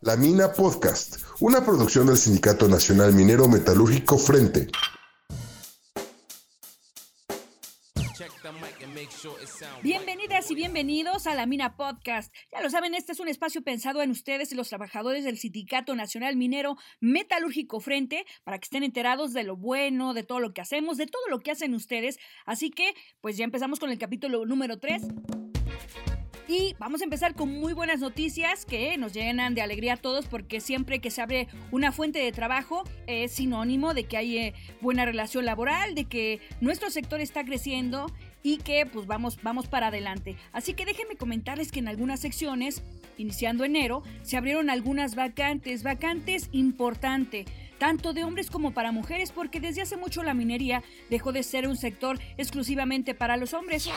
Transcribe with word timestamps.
La 0.00 0.16
Mina 0.16 0.52
Podcast, 0.52 1.16
una 1.40 1.64
producción 1.64 2.06
del 2.06 2.16
Sindicato 2.16 2.68
Nacional 2.68 3.12
Minero 3.12 3.48
Metalúrgico 3.48 4.16
Frente. 4.16 4.68
Bienvenidas 9.82 10.48
y 10.52 10.54
bienvenidos 10.54 11.26
a 11.26 11.34
la 11.34 11.46
Mina 11.46 11.76
Podcast. 11.76 12.32
Ya 12.52 12.60
lo 12.60 12.70
saben, 12.70 12.94
este 12.94 13.10
es 13.10 13.18
un 13.18 13.26
espacio 13.26 13.62
pensado 13.62 14.00
en 14.00 14.12
ustedes 14.12 14.52
y 14.52 14.54
los 14.54 14.68
trabajadores 14.68 15.24
del 15.24 15.36
Sindicato 15.36 15.96
Nacional 15.96 16.36
Minero 16.36 16.76
Metalúrgico 17.00 17.80
Frente 17.80 18.24
para 18.44 18.60
que 18.60 18.66
estén 18.66 18.84
enterados 18.84 19.32
de 19.32 19.42
lo 19.42 19.56
bueno, 19.56 20.14
de 20.14 20.22
todo 20.22 20.38
lo 20.38 20.52
que 20.52 20.60
hacemos, 20.60 20.96
de 20.96 21.06
todo 21.06 21.26
lo 21.28 21.40
que 21.40 21.50
hacen 21.50 21.74
ustedes. 21.74 22.18
Así 22.46 22.70
que, 22.70 22.94
pues 23.20 23.36
ya 23.36 23.44
empezamos 23.44 23.80
con 23.80 23.90
el 23.90 23.98
capítulo 23.98 24.46
número 24.46 24.78
3. 24.78 25.02
Y 26.48 26.74
vamos 26.78 27.02
a 27.02 27.04
empezar 27.04 27.34
con 27.34 27.60
muy 27.60 27.74
buenas 27.74 28.00
noticias 28.00 28.64
que 28.64 28.96
nos 28.96 29.12
llenan 29.12 29.54
de 29.54 29.60
alegría 29.60 29.92
a 29.92 29.96
todos 29.98 30.24
porque 30.26 30.62
siempre 30.62 30.98
que 30.98 31.10
se 31.10 31.20
abre 31.20 31.46
una 31.70 31.92
fuente 31.92 32.20
de 32.20 32.32
trabajo 32.32 32.84
es 33.06 33.32
sinónimo 33.32 33.92
de 33.92 34.04
que 34.04 34.16
hay 34.16 34.38
eh, 34.38 34.54
buena 34.80 35.04
relación 35.04 35.44
laboral, 35.44 35.94
de 35.94 36.06
que 36.06 36.40
nuestro 36.62 36.88
sector 36.88 37.20
está 37.20 37.44
creciendo 37.44 38.06
y 38.42 38.56
que 38.56 38.86
pues 38.86 39.06
vamos, 39.06 39.38
vamos 39.42 39.66
para 39.66 39.88
adelante. 39.88 40.36
Así 40.54 40.72
que 40.72 40.86
déjenme 40.86 41.16
comentarles 41.16 41.70
que 41.70 41.80
en 41.80 41.88
algunas 41.88 42.20
secciones, 42.20 42.82
iniciando 43.18 43.64
enero, 43.64 44.02
se 44.22 44.38
abrieron 44.38 44.70
algunas 44.70 45.16
vacantes, 45.16 45.82
vacantes 45.82 46.48
importantes 46.52 47.44
tanto 47.76 48.12
de 48.12 48.24
hombres 48.24 48.50
como 48.50 48.72
para 48.72 48.90
mujeres, 48.90 49.30
porque 49.30 49.60
desde 49.60 49.82
hace 49.82 49.96
mucho 49.96 50.24
la 50.24 50.34
minería 50.34 50.82
dejó 51.10 51.30
de 51.30 51.44
ser 51.44 51.68
un 51.68 51.76
sector 51.76 52.18
exclusivamente 52.36 53.14
para 53.14 53.36
los 53.36 53.54
hombres. 53.54 53.88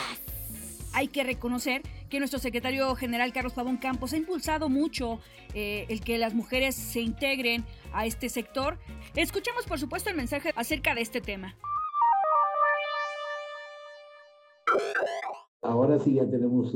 Hay 0.94 1.08
que 1.08 1.24
reconocer 1.24 1.82
que 2.12 2.20
nuestro 2.20 2.40
secretario 2.40 2.94
general 2.96 3.32
Carlos 3.32 3.54
Pavón 3.54 3.78
Campos 3.78 4.12
ha 4.12 4.18
impulsado 4.18 4.70
mucho 4.70 5.20
eh, 5.56 5.86
el 5.88 6.02
que 6.02 6.18
las 6.18 6.36
mujeres 6.36 6.76
se 6.76 7.02
integren 7.02 7.64
a 7.94 8.06
este 8.06 8.28
sector. 8.28 8.78
Escuchemos 9.16 9.66
por 9.66 9.80
supuesto 9.80 10.10
el 10.10 10.18
mensaje 10.18 10.52
acerca 10.56 10.94
de 10.94 11.02
este 11.02 11.22
tema. 11.22 11.56
Ahora 15.62 16.00
sí 16.00 16.16
ya 16.16 16.30
tenemos 16.30 16.76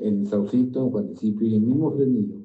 en 0.00 0.26
Saucito, 0.26 0.84
en 0.84 0.90
Juanicipio 0.90 1.48
y 1.48 1.56
en 1.56 1.66
mismo 1.66 1.90
Fresnillo, 1.92 2.42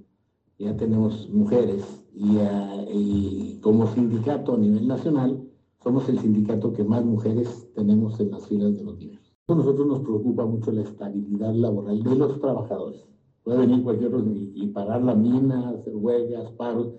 ya 0.58 0.76
tenemos 0.76 1.30
mujeres 1.30 1.84
y, 2.14 2.38
uh, 2.38 2.88
y 2.92 3.60
como 3.62 3.94
sindicato 3.94 4.56
a 4.56 4.58
nivel 4.58 4.88
nacional 4.88 5.44
somos 5.84 6.10
el 6.10 6.18
sindicato 6.20 6.74
que 6.74 6.84
más 6.84 7.06
mujeres 7.06 7.68
tenemos 7.76 8.20
en 8.20 8.32
las 8.32 8.48
filas 8.48 8.76
de 8.76 8.84
los 8.84 8.98
mineros. 8.98 9.25
A 9.48 9.54
nosotros 9.54 9.86
nos 9.86 10.00
preocupa 10.00 10.44
mucho 10.44 10.72
la 10.72 10.82
estabilidad 10.82 11.54
laboral 11.54 12.02
de 12.02 12.16
los 12.16 12.40
trabajadores. 12.40 13.06
Puede 13.44 13.60
venir 13.60 13.84
cualquier 13.84 14.12
y, 14.56 14.68
parar 14.74 15.04
la 15.04 15.14
mina, 15.14 15.70
hacer 15.70 15.96
huelgas, 15.96 16.50
paros. 16.54 16.94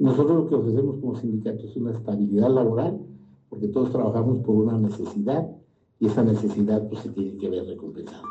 nosotros 0.00 0.38
lo 0.38 0.46
que 0.48 0.56
ofrecemos 0.56 0.96
como 0.96 1.14
sindicato 1.14 1.64
es 1.64 1.76
una 1.76 1.92
estabilidad 1.92 2.50
laboral, 2.50 2.98
porque 3.48 3.68
todos 3.68 3.92
trabajamos 3.92 4.40
por 4.40 4.56
una 4.56 4.76
necesidad 4.76 5.48
y 6.00 6.06
esa 6.06 6.24
necesidad 6.24 6.88
pues, 6.88 7.00
se 7.02 7.10
tiene 7.10 7.36
que 7.36 7.48
ver 7.48 7.64
recompensada. 7.64 8.24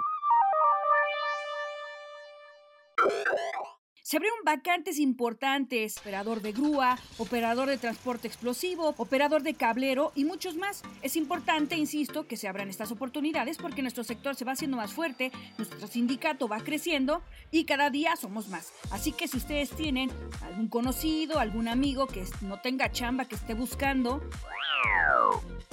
Se 4.14 4.18
abrieron 4.18 4.46
vacantes 4.46 5.00
importantes, 5.00 5.98
operador 5.98 6.44
de 6.44 6.52
grúa, 6.52 7.00
operador 7.18 7.68
de 7.68 7.80
transporte 7.80 8.28
explosivo, 8.28 8.94
operador 9.00 9.42
de 9.42 9.56
cablero 9.56 10.12
y 10.14 10.24
muchos 10.24 10.56
más. 10.56 10.84
Es 11.02 11.16
importante, 11.16 11.78
insisto, 11.78 12.28
que 12.28 12.38
se 12.38 12.48
abran 12.48 12.70
estas 12.70 12.92
oportunidades 12.92 13.58
porque 13.58 13.82
nuestro 13.82 14.04
sector 14.04 14.36
se 14.36 14.46
va 14.46 14.52
haciendo 14.52 14.78
más 14.78 14.94
fuerte, 14.94 15.32
nuestro 15.58 15.88
sindicato 15.88 16.48
va 16.48 16.60
creciendo 16.60 17.24
y 17.50 17.66
cada 17.66 17.90
día 17.90 18.16
somos 18.16 18.50
más. 18.50 18.72
Así 18.92 19.14
que 19.14 19.28
si 19.28 19.38
ustedes 19.38 19.72
tienen 19.72 20.12
algún 20.44 20.68
conocido, 20.68 21.40
algún 21.40 21.68
amigo 21.68 22.06
que 22.06 22.24
no 22.42 22.62
tenga 22.62 22.92
chamba, 22.92 23.26
que 23.26 23.34
esté 23.34 23.56
buscando, 23.56 24.22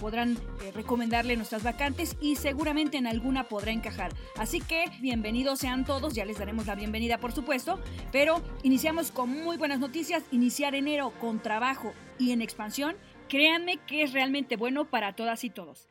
podrán 0.01 0.37
eh, 0.63 0.73
recomendarle 0.75 1.37
nuestras 1.37 1.63
vacantes 1.63 2.17
y 2.21 2.37
seguramente 2.37 2.97
en 2.97 3.07
alguna 3.07 3.45
podrá 3.45 3.71
encajar. 3.71 4.13
Así 4.37 4.61
que 4.61 4.87
bienvenidos 5.01 5.61
sean 5.61 5.85
todos, 5.85 6.15
ya 6.15 6.25
les 6.25 6.39
daremos 6.39 6.67
la 6.67 6.75
bienvenida 6.75 7.19
por 7.19 7.33
supuesto, 7.33 7.79
pero 8.11 8.43
iniciamos 8.63 9.11
con 9.11 9.29
muy 9.29 9.59
buenas 9.59 9.79
noticias, 9.79 10.25
iniciar 10.31 10.75
enero 10.75 11.13
con 11.21 11.41
trabajo 11.41 11.93
y 12.19 12.33
en 12.33 12.43
expansión, 12.43 12.97
créanme 13.29 13.77
que 13.87 14.03
es 14.03 14.13
realmente 14.13 14.57
bueno 14.57 14.87
para 14.87 15.15
todas 15.15 15.45
y 15.45 15.51
todos. 15.51 15.89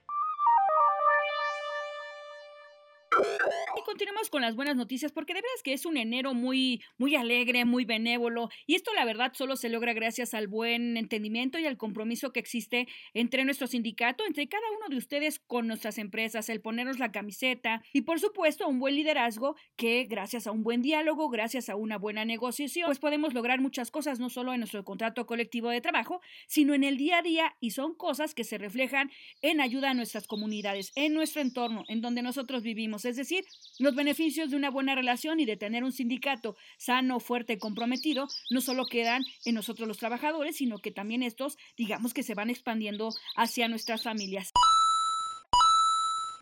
Y 3.77 3.81
continuamos 3.83 4.29
con 4.29 4.41
las 4.41 4.55
buenas 4.55 4.75
noticias 4.75 5.11
porque 5.11 5.33
de 5.33 5.41
verdad 5.41 5.49
que 5.63 5.73
es 5.73 5.85
un 5.85 5.97
enero 5.97 6.33
muy, 6.33 6.81
muy 6.97 7.15
alegre, 7.15 7.65
muy 7.65 7.85
benévolo 7.85 8.49
y 8.65 8.75
esto 8.75 8.93
la 8.93 9.05
verdad 9.05 9.31
solo 9.33 9.55
se 9.55 9.69
logra 9.69 9.93
gracias 9.93 10.33
al 10.33 10.47
buen 10.47 10.97
entendimiento 10.97 11.59
y 11.59 11.65
al 11.65 11.77
compromiso 11.77 12.31
que 12.31 12.39
existe 12.39 12.87
entre 13.13 13.45
nuestro 13.45 13.67
sindicato, 13.67 14.23
entre 14.25 14.47
cada 14.47 14.69
uno 14.77 14.89
de 14.89 14.97
ustedes 14.97 15.39
con 15.39 15.67
nuestras 15.67 15.97
empresas, 15.97 16.49
el 16.49 16.61
ponernos 16.61 16.99
la 16.99 17.11
camiseta 17.11 17.83
y 17.93 18.01
por 18.01 18.19
supuesto 18.19 18.67
un 18.67 18.79
buen 18.79 18.95
liderazgo 18.95 19.55
que 19.75 20.05
gracias 20.05 20.47
a 20.47 20.51
un 20.51 20.63
buen 20.63 20.81
diálogo, 20.81 21.29
gracias 21.29 21.69
a 21.69 21.75
una 21.75 21.97
buena 21.97 22.25
negociación, 22.25 22.87
pues 22.87 22.99
podemos 22.99 23.33
lograr 23.33 23.61
muchas 23.61 23.91
cosas 23.91 24.19
no 24.19 24.29
solo 24.29 24.53
en 24.53 24.59
nuestro 24.59 24.83
contrato 24.83 25.25
colectivo 25.25 25.69
de 25.69 25.81
trabajo, 25.81 26.21
sino 26.47 26.73
en 26.73 26.83
el 26.83 26.97
día 26.97 27.19
a 27.19 27.21
día 27.21 27.55
y 27.59 27.71
son 27.71 27.95
cosas 27.95 28.33
que 28.33 28.43
se 28.43 28.57
reflejan 28.57 29.11
en 29.41 29.61
ayuda 29.61 29.91
a 29.91 29.93
nuestras 29.93 30.27
comunidades, 30.27 30.91
en 30.95 31.13
nuestro 31.13 31.41
entorno, 31.41 31.83
en 31.87 32.01
donde 32.01 32.21
nosotros 32.21 32.63
vivimos 32.63 33.05
es 33.09 33.17
decir, 33.17 33.45
los 33.79 33.95
beneficios 33.95 34.49
de 34.49 34.55
una 34.55 34.69
buena 34.69 34.95
relación 34.95 35.39
y 35.39 35.45
de 35.45 35.57
tener 35.57 35.83
un 35.83 35.91
sindicato 35.91 36.55
sano, 36.77 37.19
fuerte, 37.19 37.57
comprometido, 37.57 38.27
no 38.49 38.61
solo 38.61 38.85
quedan 38.85 39.23
en 39.45 39.55
nosotros 39.55 39.87
los 39.87 39.97
trabajadores, 39.97 40.57
sino 40.57 40.77
que 40.79 40.91
también 40.91 41.23
estos, 41.23 41.57
digamos 41.77 42.13
que 42.13 42.23
se 42.23 42.35
van 42.35 42.49
expandiendo 42.49 43.09
hacia 43.35 43.67
nuestras 43.67 44.03
familias. 44.03 44.51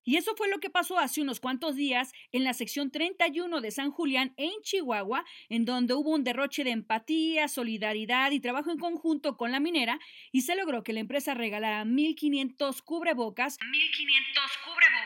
Y 0.07 0.15
eso 0.15 0.35
fue 0.37 0.47
lo 0.47 0.59
que 0.59 0.69
pasó 0.69 0.97
hace 0.99 1.21
unos 1.21 1.41
cuantos 1.41 1.75
días 1.75 2.13
en 2.31 2.45
la 2.45 2.53
sección 2.53 2.91
31 2.91 3.59
de 3.59 3.71
San 3.71 3.91
Julián 3.91 4.33
en 4.37 4.51
Chihuahua, 4.61 5.25
en 5.49 5.65
donde 5.65 5.95
hubo 5.95 6.11
un 6.11 6.23
derroche 6.23 6.63
de 6.63 6.71
empatía, 6.71 7.49
solidaridad 7.49 8.31
y 8.31 8.39
trabajo 8.39 8.71
en 8.71 8.77
conjunto 8.77 9.35
con 9.35 9.51
la 9.51 9.59
minera 9.59 9.99
y 10.31 10.43
se 10.43 10.55
logró 10.55 10.81
que 10.81 10.93
la 10.93 11.01
empresa 11.01 11.33
regalara 11.33 11.83
1.500 11.83 12.81
cubrebocas, 12.83 13.57
1.500 13.59 13.65
cubrebocas 14.63 14.96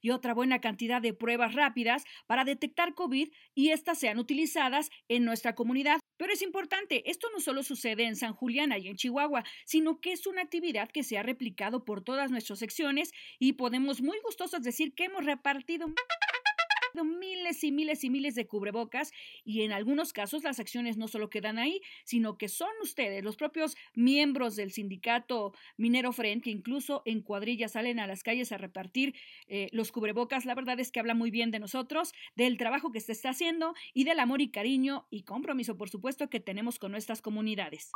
y 0.00 0.10
otra 0.10 0.34
buena 0.34 0.60
cantidad 0.60 1.00
de 1.00 1.14
pruebas 1.14 1.54
rápidas 1.54 2.04
para 2.26 2.44
detectar 2.44 2.94
COVID 2.94 3.28
y 3.54 3.70
estas 3.70 3.98
sean 3.98 4.18
utilizadas 4.18 4.90
en 5.08 5.24
nuestra 5.24 5.54
comunidad. 5.54 6.00
Pero 6.16 6.32
es 6.32 6.42
importante, 6.42 7.08
esto 7.10 7.28
no 7.32 7.40
solo 7.40 7.62
sucede 7.62 8.04
en 8.04 8.16
San 8.16 8.32
Julián 8.32 8.72
y 8.78 8.88
en 8.88 8.96
Chihuahua, 8.96 9.44
sino 9.64 10.00
que 10.00 10.12
es 10.12 10.26
una 10.26 10.42
actividad 10.42 10.88
que 10.90 11.04
se 11.04 11.16
ha 11.16 11.22
replicado 11.22 11.84
por 11.84 12.02
todas 12.02 12.30
nuestras 12.30 12.58
secciones 12.58 13.12
y 13.38 13.52
podemos 13.52 14.02
muy 14.02 14.18
gustosos 14.24 14.62
decir 14.62 14.94
que 14.94 15.04
hemos 15.04 15.24
repartido 15.24 15.86
miles 16.94 17.64
y 17.64 17.72
miles 17.72 18.04
y 18.04 18.10
miles 18.10 18.34
de 18.34 18.46
cubrebocas 18.46 19.12
y 19.44 19.62
en 19.62 19.72
algunos 19.72 20.12
casos 20.12 20.44
las 20.44 20.60
acciones 20.60 20.96
no 20.96 21.08
solo 21.08 21.30
quedan 21.30 21.58
ahí, 21.58 21.80
sino 22.04 22.38
que 22.38 22.48
son 22.48 22.70
ustedes, 22.82 23.22
los 23.24 23.36
propios 23.36 23.76
miembros 23.94 24.56
del 24.56 24.72
sindicato 24.72 25.52
Minero 25.76 26.12
Frente, 26.12 26.44
que 26.44 26.50
incluso 26.50 27.02
en 27.04 27.22
cuadrillas 27.22 27.72
salen 27.72 28.00
a 28.00 28.06
las 28.06 28.22
calles 28.22 28.52
a 28.52 28.58
repartir 28.58 29.14
eh, 29.46 29.68
los 29.72 29.92
cubrebocas. 29.92 30.44
La 30.44 30.54
verdad 30.54 30.78
es 30.80 30.90
que 30.92 31.00
habla 31.00 31.14
muy 31.14 31.30
bien 31.30 31.50
de 31.50 31.58
nosotros, 31.58 32.12
del 32.36 32.58
trabajo 32.58 32.92
que 32.92 33.00
se 33.00 33.12
está 33.12 33.30
haciendo 33.30 33.74
y 33.94 34.04
del 34.04 34.20
amor 34.20 34.40
y 34.40 34.50
cariño 34.50 35.06
y 35.10 35.22
compromiso, 35.22 35.76
por 35.76 35.88
supuesto, 35.88 36.28
que 36.28 36.40
tenemos 36.40 36.78
con 36.78 36.92
nuestras 36.92 37.22
comunidades. 37.22 37.90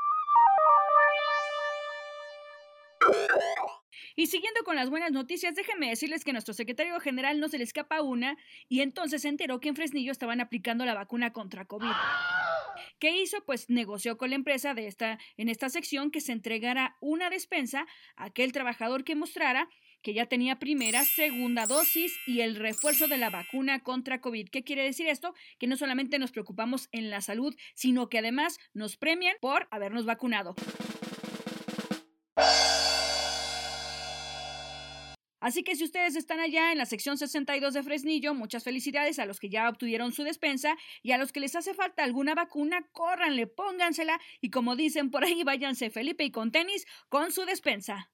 Y 4.16 4.26
siguiendo 4.26 4.62
con 4.64 4.76
las 4.76 4.90
buenas 4.90 5.12
noticias, 5.12 5.54
déjenme 5.54 5.88
decirles 5.88 6.24
que 6.24 6.32
nuestro 6.32 6.54
secretario 6.54 6.98
general 7.00 7.40
no 7.40 7.48
se 7.48 7.58
le 7.58 7.64
escapa 7.64 8.02
una 8.02 8.36
y 8.68 8.80
entonces 8.80 9.22
se 9.22 9.28
enteró 9.28 9.60
que 9.60 9.68
en 9.68 9.76
Fresnillo 9.76 10.12
estaban 10.12 10.40
aplicando 10.40 10.84
la 10.84 10.94
vacuna 10.94 11.32
contra 11.32 11.64
COVID. 11.64 11.90
¿Qué 12.98 13.16
hizo? 13.20 13.44
Pues 13.44 13.68
negoció 13.68 14.16
con 14.16 14.30
la 14.30 14.36
empresa 14.36 14.74
de 14.74 14.86
esta, 14.86 15.18
en 15.36 15.48
esta 15.48 15.68
sección 15.68 16.10
que 16.10 16.20
se 16.20 16.32
entregara 16.32 16.96
una 17.00 17.30
despensa 17.30 17.86
a 18.16 18.26
aquel 18.26 18.52
trabajador 18.52 19.04
que 19.04 19.16
mostrara 19.16 19.68
que 20.02 20.14
ya 20.14 20.26
tenía 20.26 20.58
primera, 20.58 21.04
segunda 21.04 21.66
dosis 21.66 22.12
y 22.26 22.40
el 22.40 22.56
refuerzo 22.56 23.08
de 23.08 23.18
la 23.18 23.30
vacuna 23.30 23.80
contra 23.80 24.20
COVID. 24.20 24.48
¿Qué 24.48 24.64
quiere 24.64 24.82
decir 24.82 25.06
esto? 25.06 25.34
Que 25.58 25.66
no 25.66 25.76
solamente 25.76 26.18
nos 26.18 26.32
preocupamos 26.32 26.88
en 26.92 27.08
la 27.10 27.20
salud, 27.20 27.54
sino 27.74 28.08
que 28.08 28.18
además 28.18 28.58
nos 28.74 28.96
premian 28.96 29.36
por 29.40 29.68
habernos 29.70 30.04
vacunado. 30.04 30.54
Así 35.42 35.64
que 35.64 35.74
si 35.74 35.82
ustedes 35.82 36.14
están 36.14 36.38
allá 36.38 36.70
en 36.70 36.78
la 36.78 36.86
sección 36.86 37.18
62 37.18 37.74
de 37.74 37.82
Fresnillo, 37.82 38.32
muchas 38.32 38.62
felicidades 38.62 39.18
a 39.18 39.26
los 39.26 39.40
que 39.40 39.48
ya 39.48 39.68
obtuvieron 39.68 40.12
su 40.12 40.22
despensa 40.22 40.76
y 41.02 41.10
a 41.10 41.18
los 41.18 41.32
que 41.32 41.40
les 41.40 41.56
hace 41.56 41.74
falta 41.74 42.04
alguna 42.04 42.36
vacuna, 42.36 42.86
córranle, 42.92 43.48
póngansela 43.48 44.20
y 44.40 44.50
como 44.50 44.76
dicen 44.76 45.10
por 45.10 45.24
ahí, 45.24 45.42
váyanse 45.42 45.90
Felipe 45.90 46.22
y 46.22 46.30
con 46.30 46.52
tenis 46.52 46.86
con 47.08 47.32
su 47.32 47.44
despensa. 47.44 48.12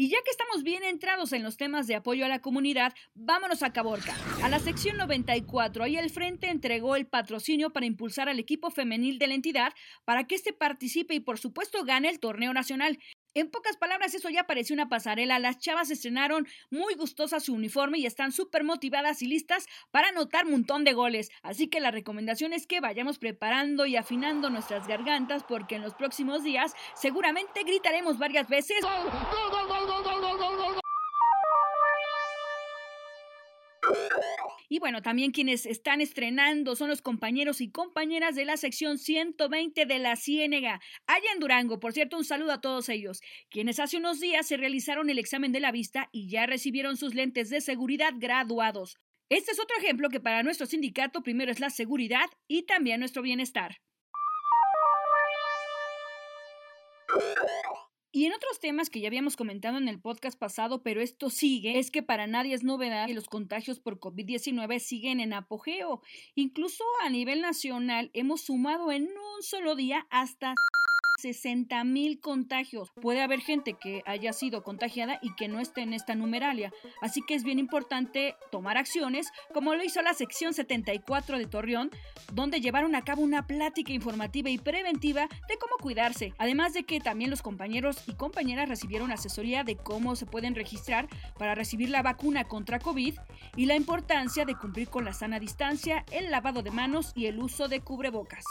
Y 0.00 0.10
ya 0.10 0.18
que 0.24 0.30
estamos 0.30 0.62
bien 0.62 0.84
entrados 0.84 1.32
en 1.32 1.42
los 1.42 1.56
temas 1.56 1.88
de 1.88 1.96
apoyo 1.96 2.24
a 2.24 2.28
la 2.28 2.40
comunidad, 2.40 2.94
vámonos 3.16 3.64
a 3.64 3.72
Caborca. 3.72 4.14
A 4.44 4.48
la 4.48 4.60
sección 4.60 4.96
94, 4.96 5.82
ahí 5.82 5.96
el 5.96 6.08
frente 6.08 6.50
entregó 6.50 6.94
el 6.94 7.08
patrocinio 7.08 7.70
para 7.70 7.84
impulsar 7.84 8.28
al 8.28 8.38
equipo 8.38 8.70
femenil 8.70 9.18
de 9.18 9.26
la 9.26 9.34
entidad 9.34 9.72
para 10.04 10.22
que 10.28 10.36
éste 10.36 10.52
participe 10.52 11.14
y 11.14 11.20
por 11.20 11.40
supuesto 11.40 11.82
gane 11.82 12.08
el 12.10 12.20
torneo 12.20 12.52
nacional. 12.52 13.00
En 13.34 13.50
pocas 13.50 13.76
palabras, 13.76 14.14
eso 14.14 14.28
ya 14.30 14.46
pareció 14.46 14.74
una 14.74 14.88
pasarela. 14.88 15.38
Las 15.38 15.58
chavas 15.58 15.90
estrenaron 15.90 16.46
muy 16.70 16.94
gustosas 16.94 17.44
su 17.44 17.54
uniforme 17.54 17.98
y 17.98 18.06
están 18.06 18.32
súper 18.32 18.64
motivadas 18.64 19.22
y 19.22 19.26
listas 19.26 19.66
para 19.90 20.08
anotar 20.08 20.46
un 20.46 20.52
montón 20.52 20.84
de 20.84 20.92
goles. 20.92 21.30
Así 21.42 21.68
que 21.68 21.80
la 21.80 21.90
recomendación 21.90 22.52
es 22.52 22.66
que 22.66 22.80
vayamos 22.80 23.18
preparando 23.18 23.86
y 23.86 23.96
afinando 23.96 24.50
nuestras 24.50 24.86
gargantas 24.86 25.44
porque 25.44 25.76
en 25.76 25.82
los 25.82 25.94
próximos 25.94 26.42
días 26.42 26.74
seguramente 26.94 27.62
gritaremos 27.64 28.18
varias 28.18 28.48
veces. 28.48 28.78
Y 34.68 34.80
bueno, 34.80 35.00
también 35.00 35.30
quienes 35.30 35.64
están 35.64 36.00
estrenando 36.00 36.76
son 36.76 36.88
los 36.88 37.00
compañeros 37.00 37.60
y 37.60 37.70
compañeras 37.70 38.34
de 38.34 38.44
la 38.44 38.56
sección 38.56 38.98
120 38.98 39.86
de 39.86 39.98
la 39.98 40.16
Ciénega, 40.16 40.80
allá 41.06 41.32
en 41.32 41.40
Durango. 41.40 41.80
Por 41.80 41.92
cierto, 41.92 42.18
un 42.18 42.24
saludo 42.24 42.52
a 42.52 42.60
todos 42.60 42.88
ellos, 42.90 43.20
quienes 43.48 43.80
hace 43.80 43.96
unos 43.96 44.20
días 44.20 44.46
se 44.46 44.58
realizaron 44.58 45.08
el 45.08 45.18
examen 45.18 45.52
de 45.52 45.60
la 45.60 45.72
vista 45.72 46.10
y 46.12 46.28
ya 46.28 46.46
recibieron 46.46 46.96
sus 46.96 47.14
lentes 47.14 47.48
de 47.48 47.62
seguridad 47.62 48.12
graduados. 48.16 48.98
Este 49.30 49.52
es 49.52 49.60
otro 49.60 49.76
ejemplo 49.78 50.08
que 50.10 50.20
para 50.20 50.42
nuestro 50.42 50.66
sindicato 50.66 51.22
primero 51.22 51.50
es 51.50 51.60
la 51.60 51.70
seguridad 51.70 52.28
y 52.46 52.64
también 52.64 53.00
nuestro 53.00 53.22
bienestar. 53.22 53.76
Y 58.10 58.24
en 58.24 58.32
otros 58.32 58.58
temas 58.58 58.88
que 58.88 59.00
ya 59.00 59.08
habíamos 59.08 59.36
comentado 59.36 59.76
en 59.76 59.86
el 59.86 60.00
podcast 60.00 60.38
pasado, 60.38 60.82
pero 60.82 61.02
esto 61.02 61.28
sigue, 61.28 61.78
es 61.78 61.90
que 61.90 62.02
para 62.02 62.26
nadie 62.26 62.54
es 62.54 62.64
novedad 62.64 63.06
que 63.06 63.14
los 63.14 63.28
contagios 63.28 63.80
por 63.80 64.00
COVID-19 64.00 64.78
siguen 64.78 65.20
en 65.20 65.34
apogeo. 65.34 66.00
Incluso 66.34 66.84
a 67.02 67.10
nivel 67.10 67.42
nacional 67.42 68.10
hemos 68.14 68.40
sumado 68.40 68.90
en 68.92 69.02
un 69.04 69.42
solo 69.42 69.76
día 69.76 70.06
hasta 70.10 70.54
60 71.18 71.82
mil 71.84 72.20
contagios. 72.20 72.90
Puede 73.02 73.22
haber 73.22 73.40
gente 73.40 73.74
que 73.74 74.02
haya 74.06 74.32
sido 74.32 74.62
contagiada 74.62 75.18
y 75.20 75.34
que 75.34 75.48
no 75.48 75.58
esté 75.58 75.82
en 75.82 75.92
esta 75.92 76.14
numeralia. 76.14 76.72
Así 77.02 77.22
que 77.26 77.34
es 77.34 77.42
bien 77.42 77.58
importante 77.58 78.36
tomar 78.52 78.76
acciones, 78.76 79.28
como 79.52 79.74
lo 79.74 79.82
hizo 79.82 80.00
la 80.02 80.14
sección 80.14 80.54
74 80.54 81.38
de 81.38 81.46
Torreón, 81.46 81.90
donde 82.32 82.60
llevaron 82.60 82.94
a 82.94 83.02
cabo 83.02 83.22
una 83.22 83.46
plática 83.46 83.92
informativa 83.92 84.48
y 84.48 84.58
preventiva 84.58 85.28
de 85.48 85.58
cómo 85.58 85.76
cuidarse. 85.80 86.34
Además 86.38 86.72
de 86.72 86.84
que 86.84 87.00
también 87.00 87.30
los 87.30 87.42
compañeros 87.42 88.04
y 88.06 88.14
compañeras 88.14 88.68
recibieron 88.68 89.10
asesoría 89.10 89.64
de 89.64 89.76
cómo 89.76 90.14
se 90.14 90.26
pueden 90.26 90.54
registrar 90.54 91.08
para 91.36 91.56
recibir 91.56 91.90
la 91.90 92.02
vacuna 92.02 92.44
contra 92.44 92.78
COVID 92.78 93.14
y 93.56 93.66
la 93.66 93.74
importancia 93.74 94.44
de 94.44 94.54
cumplir 94.54 94.88
con 94.88 95.04
la 95.04 95.12
sana 95.12 95.40
distancia, 95.40 96.04
el 96.12 96.30
lavado 96.30 96.62
de 96.62 96.70
manos 96.70 97.12
y 97.16 97.26
el 97.26 97.40
uso 97.40 97.66
de 97.66 97.80
cubrebocas. 97.80 98.44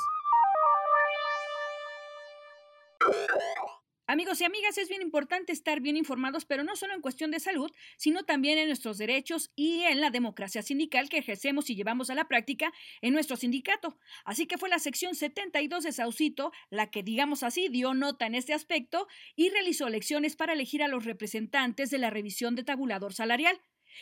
Amigos 4.10 4.40
y 4.40 4.46
amigas, 4.46 4.78
es 4.78 4.88
bien 4.88 5.02
importante 5.02 5.52
estar 5.52 5.82
bien 5.82 5.98
informados, 5.98 6.46
pero 6.46 6.64
no 6.64 6.78
solo 6.78 6.94
en 6.94 7.02
cuestión 7.02 7.30
de 7.30 7.42
salud, 7.42 7.70
sino 7.98 8.24
también 8.24 8.58
en 8.58 8.68
nuestros 8.68 8.98
derechos 8.98 9.52
y 9.54 9.82
en 9.82 10.00
la 10.00 10.12
democracia 10.12 10.62
sindical 10.62 11.10
que 11.10 11.18
ejercemos 11.18 11.70
y 11.70 11.76
llevamos 11.76 12.10
a 12.10 12.16
la 12.16 12.30
práctica 12.30 12.72
en 13.02 13.12
nuestro 13.12 13.36
sindicato. 13.36 13.98
Así 14.24 14.46
que 14.46 14.58
fue 14.58 14.70
la 14.70 14.80
sección 14.80 15.14
72 15.14 15.84
de 15.84 15.92
Saucito 15.92 16.54
la 16.70 16.90
que, 16.90 17.04
digamos 17.04 17.44
así, 17.44 17.68
dio 17.68 17.94
nota 17.94 18.26
en 18.28 18.36
este 18.36 18.54
aspecto 18.54 19.10
y 19.36 19.50
realizó 19.50 19.88
elecciones 19.88 20.38
para 20.38 20.54
elegir 20.54 20.84
a 20.84 20.88
los 20.88 21.04
representantes 21.04 21.90
de 21.90 21.98
la 21.98 22.10
revisión 22.10 22.56
de 22.56 22.64
tabulador 22.64 23.14
salarial 23.14 23.60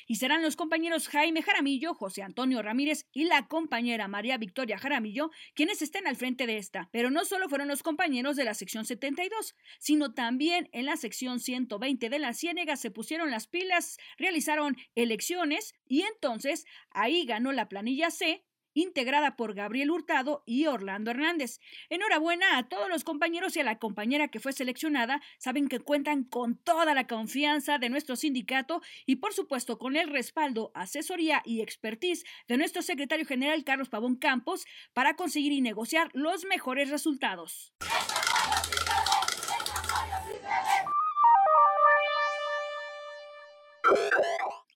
y 0.07 0.15
serán 0.15 0.42
los 0.42 0.56
compañeros 0.56 1.07
Jaime 1.07 1.42
Jaramillo, 1.42 1.94
José 1.94 2.21
Antonio 2.21 2.62
Ramírez 2.62 3.06
y 3.12 3.25
la 3.25 3.47
compañera 3.47 4.07
María 4.07 4.38
Victoria 4.38 4.77
Jaramillo 4.77 5.31
quienes 5.53 5.81
estén 5.81 6.07
al 6.07 6.15
frente 6.15 6.47
de 6.47 6.57
esta. 6.57 6.89
Pero 6.92 7.09
no 7.12 7.25
solo 7.25 7.50
fueron 7.50 7.68
los 7.68 7.83
compañeros 7.83 8.36
de 8.36 8.44
la 8.44 8.53
sección 8.53 8.86
72, 8.86 9.56
sino 9.80 10.13
también 10.13 10.69
en 10.71 10.86
la 10.86 10.97
sección 10.97 11.39
120 11.39 12.09
de 12.09 12.19
la 12.19 12.33
Ciénega 12.33 12.75
se 12.75 12.92
pusieron 12.92 13.31
las 13.31 13.47
pilas, 13.47 13.97
realizaron 14.18 14.77
elecciones 14.95 15.74
y 15.88 16.01
entonces 16.01 16.65
ahí 16.92 17.25
ganó 17.25 17.51
la 17.51 17.68
planilla 17.68 18.12
C 18.12 18.44
integrada 18.75 19.36
por 19.36 19.56
Gabriel 19.56 19.89
Hurtado 19.89 20.44
y 20.45 20.68
Orlando 20.68 21.10
Hernández. 21.10 21.60
Enhorabuena 21.89 22.60
a 22.60 22.69
todos 22.69 22.88
los 22.89 23.04
compañeros 23.04 23.56
y 23.56 23.62
a 23.62 23.63
la 23.63 23.80
compañera 23.80 24.27
que 24.27 24.39
fue 24.39 24.54
seleccionada. 24.54 25.22
Saben 25.39 25.68
que 25.68 25.80
cuentan 25.80 26.24
con 26.24 26.56
toda 26.57 26.94
la 26.94 27.07
confianza 27.07 27.80
de 27.80 27.89
nuestro 27.89 28.16
sindicato 28.16 28.83
y 29.07 29.16
por 29.16 29.33
supuesto 29.33 29.80
con 29.80 29.95
el 29.95 30.10
respaldo, 30.10 30.72
asesoría 30.75 31.42
y 31.44 31.62
expertise 31.62 32.24
de 32.48 32.57
nuestro 32.57 32.83
secretario 32.83 33.25
general 33.25 33.63
Carlos 33.63 33.89
Pavón 33.89 34.18
Campos 34.18 34.68
para 34.94 35.16
conseguir 35.16 35.54
y 35.54 35.62
negociar 35.62 36.12
los 36.13 36.45
mejores 36.45 36.89
resultados. 36.92 37.74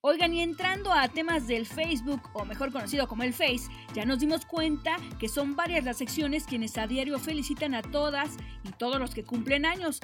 Oigan, 0.01 0.33
y 0.33 0.41
entrando 0.41 0.93
a 0.93 1.09
temas 1.09 1.45
del 1.45 1.65
Facebook, 1.65 2.21
o 2.31 2.45
mejor 2.45 2.71
conocido 2.71 3.05
como 3.09 3.23
el 3.23 3.33
Face, 3.33 3.67
ya 3.93 4.05
nos 4.05 4.19
dimos 4.19 4.45
cuenta 4.45 4.95
que 5.19 5.27
son 5.27 5.57
varias 5.57 5.83
las 5.83 5.97
secciones 5.97 6.45
quienes 6.45 6.77
a 6.77 6.87
diario 6.87 7.19
felicitan 7.19 7.75
a 7.75 7.81
todas 7.81 8.37
y 8.63 8.71
todos 8.71 8.97
los 8.97 9.13
que 9.13 9.25
cumplen 9.25 9.65
años. 9.65 9.99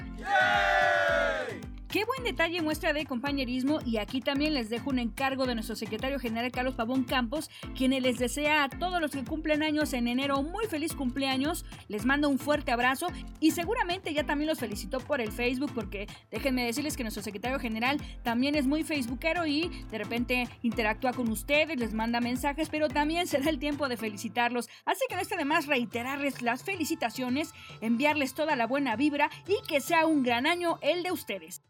Qué 1.96 2.04
buen 2.04 2.24
detalle 2.24 2.60
muestra 2.60 2.92
de 2.92 3.06
compañerismo 3.06 3.78
y 3.82 3.96
aquí 3.96 4.20
también 4.20 4.52
les 4.52 4.68
dejo 4.68 4.90
un 4.90 4.98
encargo 4.98 5.46
de 5.46 5.54
nuestro 5.54 5.76
secretario 5.76 6.18
general 6.18 6.52
Carlos 6.52 6.74
Pavón 6.74 7.04
Campos, 7.04 7.48
quien 7.74 7.92
les 8.02 8.18
desea 8.18 8.64
a 8.64 8.68
todos 8.68 9.00
los 9.00 9.12
que 9.12 9.24
cumplen 9.24 9.62
años 9.62 9.94
en 9.94 10.06
enero 10.06 10.38
un 10.38 10.52
muy 10.52 10.66
feliz 10.66 10.92
cumpleaños, 10.92 11.64
les 11.88 12.04
manda 12.04 12.28
un 12.28 12.38
fuerte 12.38 12.70
abrazo 12.70 13.06
y 13.40 13.52
seguramente 13.52 14.12
ya 14.12 14.24
también 14.24 14.50
los 14.50 14.58
felicitó 14.58 15.00
por 15.00 15.22
el 15.22 15.32
Facebook 15.32 15.72
porque 15.74 16.06
déjenme 16.30 16.66
decirles 16.66 16.98
que 16.98 17.02
nuestro 17.02 17.22
secretario 17.22 17.58
general 17.58 17.96
también 18.22 18.56
es 18.56 18.66
muy 18.66 18.84
facebookero 18.84 19.46
y 19.46 19.70
de 19.90 19.96
repente 19.96 20.50
interactúa 20.60 21.14
con 21.14 21.30
ustedes, 21.30 21.80
les 21.80 21.94
manda 21.94 22.20
mensajes, 22.20 22.68
pero 22.68 22.88
también 22.88 23.26
será 23.26 23.48
el 23.48 23.58
tiempo 23.58 23.88
de 23.88 23.96
felicitarlos. 23.96 24.68
Así 24.84 25.00
que 25.08 25.14
no 25.14 25.22
está 25.22 25.38
de 25.38 25.46
más 25.46 25.64
reiterarles 25.64 26.42
las 26.42 26.62
felicitaciones, 26.62 27.54
enviarles 27.80 28.34
toda 28.34 28.54
la 28.54 28.66
buena 28.66 28.96
vibra 28.96 29.30
y 29.48 29.66
que 29.66 29.80
sea 29.80 30.04
un 30.04 30.22
gran 30.22 30.46
año 30.46 30.78
el 30.82 31.02
de 31.02 31.10
ustedes. 31.10 31.62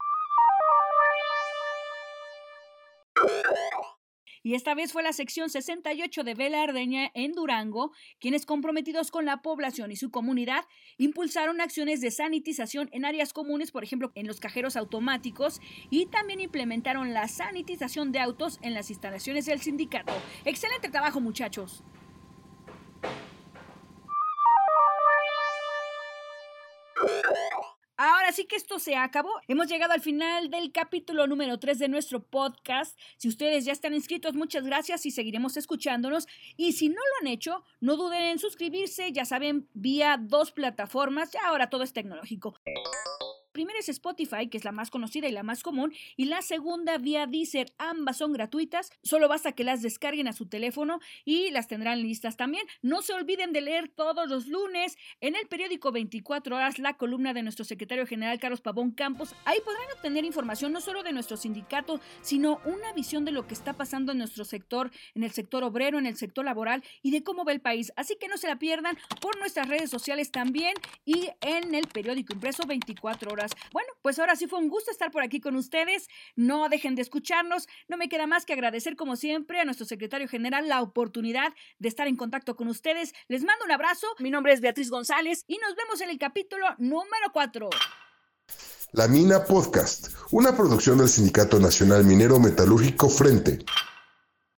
Y 4.47 4.55
esta 4.55 4.77
vez 4.77 4.93
fue 4.93 5.03
la 5.03 5.13
sección 5.13 5.51
68 5.51 6.23
de 6.23 6.35
Vela 6.35 6.63
Ardeña 6.63 7.11
en 7.15 7.33
Durango, 7.33 7.91
quienes 8.21 8.47
comprometidos 8.47 9.11
con 9.11 9.25
la 9.25 9.43
población 9.43 9.91
y 9.91 9.97
su 9.97 10.13
comunidad 10.13 10.65
impulsaron 10.99 11.61
acciones 11.61 12.01
de 12.01 12.13
sanitización 12.13 12.89
en 12.93 13.05
áreas 13.05 13.33
comunes, 13.33 13.73
por 13.73 13.83
ejemplo, 13.83 14.13
en 14.15 14.29
los 14.29 14.39
cajeros 14.39 14.77
automáticos, 14.77 15.61
y 15.91 16.07
también 16.07 16.39
implementaron 16.39 17.13
la 17.13 17.27
sanitización 17.27 18.13
de 18.13 18.21
autos 18.21 18.61
en 18.63 18.75
las 18.75 18.89
instalaciones 18.89 19.47
del 19.47 19.61
sindicato. 19.61 20.13
Excelente 20.45 20.91
trabajo, 20.91 21.21
muchachos. 21.21 21.83
Sí 28.37 28.45
que 28.45 28.57
esto 28.57 28.79
se 28.79 28.97
acabó. 28.97 29.31
Hemos 29.49 29.67
llegado 29.67 29.95
al 29.95 30.03
final 30.03 30.51
del 30.51 30.71
capítulo 30.71 31.27
número 31.27 31.59
3 31.59 31.79
de 31.79 31.89
nuestro 31.89 32.23
podcast. 32.23 32.97
Si 33.17 33.29
ustedes 33.29 33.65
ya 33.65 33.73
están 33.73 33.95
inscritos, 33.95 34.35
muchas 34.35 34.65
gracias 34.65 35.07
y 35.07 35.11
seguiremos 35.11 35.57
escuchándonos. 35.57 36.29
Y 36.59 36.73
si 36.73 36.91
no 36.91 36.97
lo 36.97 37.21
han 37.23 37.29
hecho, 37.29 37.65
no 37.81 37.97
duden 37.97 38.25
en 38.25 38.39
suscribirse, 38.39 39.11
ya 39.11 39.25
saben, 39.25 39.71
vía 39.73 40.19
dos 40.21 40.53
plataformas. 40.53 41.33
Ya 41.33 41.47
ahora 41.47 41.71
todo 41.71 41.83
es 41.83 41.95
tecnológico 41.95 42.55
primera 43.57 43.79
es 43.79 43.89
Spotify, 43.89 44.49
que 44.51 44.59
es 44.59 44.67
la 44.67 44.71
más 44.71 44.91
conocida 44.91 45.29
y 45.29 45.33
la 45.33 45.43
más 45.43 45.63
común, 45.63 45.95
y 46.15 46.27
la 46.27 46.43
segunda 46.43 46.99
vía 46.99 47.27
Deezer. 47.27 47.73
Ambas 47.79 48.19
son 48.19 48.35
gratuitas, 48.35 48.91
solo 49.03 49.29
basta 49.29 49.53
que 49.53 49.65
las 49.65 49.81
descarguen 49.81 50.29
a 50.29 50.35
su 50.35 50.45
teléfono 50.45 51.01
y 51.25 51.51
las 51.53 51.67
tendrán 51.67 52.03
listas 52.03 52.37
también. 52.37 52.67
No 52.83 53.01
se 53.01 53.15
olviden 53.15 53.55
de 53.55 53.63
leer 53.63 53.89
todos 53.89 54.29
los 54.29 54.47
lunes 54.47 54.99
en 55.23 55.37
el 55.37 55.47
periódico 55.47 55.91
24 55.91 56.55
horas 56.55 56.79
la 56.79 56.99
columna 56.99 57.33
de 57.33 57.43
nuestro 57.43 57.65
secretario 57.65 58.07
general 58.07 58.39
Carlos 58.39 58.61
Pavón 58.61 58.91
Campos. 58.91 59.35
Ahí 59.47 59.59
podrán 59.65 59.87
obtener 59.97 60.27
información 60.27 60.71
no 60.71 60.83
solo 60.83 61.03
de 61.03 61.15
nuestro 61.15 61.39
sindicato, 61.39 61.99
sino 62.21 62.61
una 62.67 62.93
visión 62.93 63.25
de 63.25 63.33
lo 63.33 63.47
que 63.47 63.55
está 63.55 63.73
pasando 63.73 64.13
en 64.13 64.19
nuestro 64.19 64.45
sector, 64.45 64.91
en 65.15 65.23
el 65.23 65.31
sector 65.31 65.65
obrero, 65.65 65.99
en 65.99 66.05
el 66.05 66.19
sector 66.19 66.45
laboral 66.45 66.85
y 67.01 67.11
de 67.11 67.23
cómo 67.25 67.47
va 67.47 67.53
el 67.53 67.63
país. 67.63 67.91
Así 67.97 68.17
que 68.21 68.29
no 68.29 68.37
se 68.37 68.49
la 68.49 68.59
pierdan 68.59 68.99
por 69.23 69.39
nuestras 69.39 69.67
redes 69.67 69.89
sociales 69.89 70.31
también 70.31 70.75
y 71.07 71.31
en 71.41 71.75
el 71.75 71.87
periódico 71.87 72.35
impreso 72.35 72.67
24 72.67 73.33
horas. 73.33 73.46
Bueno, 73.73 73.89
pues 74.03 74.19
ahora 74.19 74.37
sí 74.37 74.47
fue 74.47 74.59
un 74.59 74.69
gusto 74.69 74.91
estar 74.91 75.11
por 75.11 75.23
aquí 75.23 75.41
con 75.41 75.57
ustedes. 75.57 76.09
No 76.35 76.69
dejen 76.69 76.95
de 76.95 77.03
escucharnos. 77.03 77.69
No 77.89 77.97
me 77.97 78.09
queda 78.09 78.27
más 78.27 78.45
que 78.45 78.53
agradecer 78.53 78.97
como 78.97 79.17
siempre 79.17 79.61
a 79.61 79.65
nuestro 79.65 79.87
secretario 79.87 80.29
general 80.29 80.69
la 80.69 80.83
oportunidad 80.83 81.53
de 81.79 81.89
estar 81.89 82.07
en 82.09 82.17
contacto 82.17 82.57
con 82.57 82.69
ustedes. 82.69 83.13
Les 83.29 83.45
mando 83.45 83.65
un 83.65 83.73
abrazo. 83.73 84.07
Mi 84.19 84.31
nombre 84.31 84.53
es 84.53 84.61
Beatriz 84.61 84.91
González 84.91 85.45
y 85.47 85.59
nos 85.59 85.75
vemos 85.75 86.01
en 86.01 86.11
el 86.11 86.19
capítulo 86.19 86.67
número 86.79 87.33
4. 87.33 87.71
La 88.93 89.09
Mina 89.09 89.45
Podcast, 89.45 90.09
una 90.31 90.57
producción 90.57 90.99
del 90.99 91.09
Sindicato 91.09 91.59
Nacional 91.59 92.05
Minero 92.05 92.39
Metalúrgico 92.39 93.09
Frente. 93.09 93.59